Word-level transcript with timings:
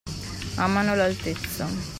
Amano 0.57 0.95
l’altezza. 0.95 1.67